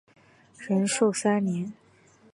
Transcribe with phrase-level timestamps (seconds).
[0.57, 1.71] 仁寿三年。